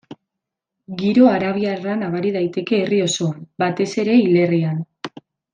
[1.01, 4.85] Giro arabiarra nabari daiteke herri osoan, batez ere, hilerrian.